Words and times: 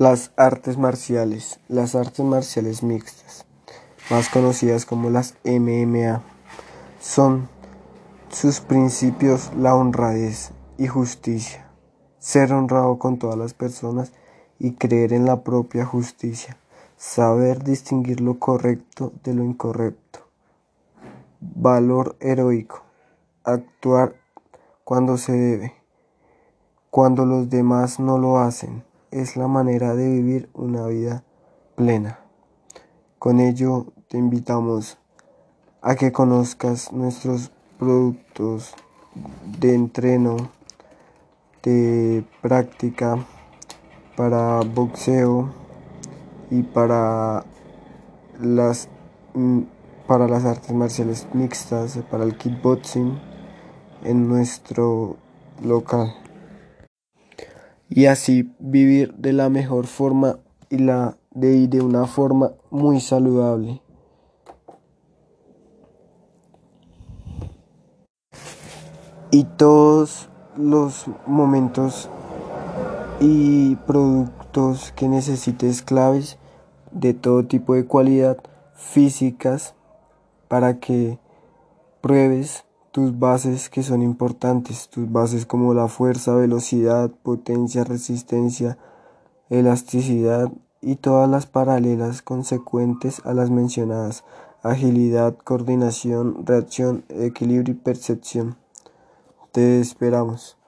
Las 0.00 0.32
artes 0.38 0.78
marciales. 0.78 1.60
Las 1.68 1.94
artes 1.94 2.24
marciales 2.24 2.82
mixtas, 2.82 3.44
más 4.08 4.30
conocidas 4.30 4.86
como 4.86 5.10
las 5.10 5.34
MMA, 5.44 6.22
son 6.98 7.50
sus 8.30 8.60
principios 8.60 9.52
la 9.58 9.74
honradez 9.74 10.52
y 10.78 10.86
justicia, 10.86 11.68
ser 12.18 12.54
honrado 12.54 12.98
con 12.98 13.18
todas 13.18 13.36
las 13.36 13.52
personas 13.52 14.14
y 14.58 14.72
creer 14.72 15.12
en 15.12 15.26
la 15.26 15.42
propia 15.42 15.84
justicia, 15.84 16.56
saber 16.96 17.62
distinguir 17.62 18.22
lo 18.22 18.38
correcto 18.38 19.12
de 19.22 19.34
lo 19.34 19.44
incorrecto, 19.44 20.20
valor 21.42 22.16
heroico, 22.20 22.84
actuar 23.44 24.14
cuando 24.82 25.18
se 25.18 25.32
debe, 25.32 25.74
cuando 26.88 27.26
los 27.26 27.50
demás 27.50 28.00
no 28.00 28.16
lo 28.16 28.38
hacen 28.38 28.88
es 29.10 29.36
la 29.36 29.48
manera 29.48 29.94
de 29.94 30.08
vivir 30.08 30.50
una 30.54 30.86
vida 30.86 31.24
plena. 31.74 32.20
Con 33.18 33.40
ello 33.40 33.92
te 34.08 34.18
invitamos 34.18 34.98
a 35.82 35.94
que 35.94 36.12
conozcas 36.12 36.92
nuestros 36.92 37.50
productos 37.78 38.74
de 39.58 39.74
entreno, 39.74 40.36
de 41.62 42.24
práctica 42.40 43.18
para 44.16 44.60
boxeo 44.60 45.50
y 46.50 46.62
para 46.62 47.44
las 48.38 48.88
mm, 49.34 49.60
para 50.06 50.26
las 50.26 50.44
artes 50.44 50.72
marciales 50.72 51.28
mixtas, 51.34 51.98
para 52.10 52.24
el 52.24 52.36
kickboxing 52.36 53.20
en 54.02 54.28
nuestro 54.28 55.16
local 55.62 56.12
y 57.90 58.06
así 58.06 58.54
vivir 58.60 59.14
de 59.14 59.32
la 59.32 59.50
mejor 59.50 59.86
forma 59.86 60.38
y 60.70 60.78
la 60.78 61.18
de, 61.32 61.66
de 61.68 61.80
una 61.82 62.06
forma 62.06 62.52
muy 62.70 63.00
saludable. 63.00 63.82
Y 69.32 69.44
todos 69.44 70.28
los 70.56 71.06
momentos 71.26 72.08
y 73.20 73.76
productos 73.76 74.92
que 74.92 75.08
necesites 75.08 75.82
claves 75.82 76.38
de 76.92 77.14
todo 77.14 77.44
tipo 77.44 77.74
de 77.74 77.86
cualidad 77.86 78.38
físicas 78.74 79.74
para 80.48 80.80
que 80.80 81.18
pruebes 82.00 82.64
tus 82.92 83.18
bases 83.18 83.70
que 83.70 83.82
son 83.82 84.02
importantes, 84.02 84.88
tus 84.88 85.10
bases 85.10 85.46
como 85.46 85.74
la 85.74 85.88
fuerza, 85.88 86.34
velocidad, 86.34 87.10
potencia, 87.22 87.84
resistencia, 87.84 88.78
elasticidad 89.48 90.50
y 90.80 90.96
todas 90.96 91.28
las 91.28 91.46
paralelas 91.46 92.22
consecuentes 92.22 93.22
a 93.24 93.34
las 93.34 93.50
mencionadas, 93.50 94.24
agilidad, 94.62 95.36
coordinación, 95.36 96.46
reacción, 96.46 97.04
equilibrio 97.08 97.74
y 97.74 97.78
percepción. 97.78 98.56
Te 99.52 99.80
esperamos. 99.80 100.59